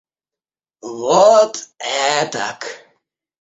Вот 1.01 1.53
этак. 2.17 2.61